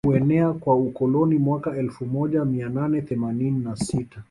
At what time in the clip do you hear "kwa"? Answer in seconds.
0.53-0.75